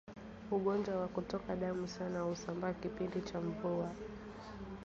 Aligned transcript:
Ugonjwa 0.51 0.95
wa 0.95 1.07
kutoka 1.07 1.55
damu 1.55 1.87
sana 1.87 2.21
husambaa 2.21 2.73
kipindi 2.73 3.21
cha 3.21 3.41
mvua 3.41 3.91